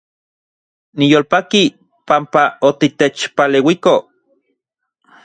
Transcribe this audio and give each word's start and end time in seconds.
Niyolpaki 0.97 1.63
panpa 2.07 2.43
otitechpaleuiko 2.67 3.93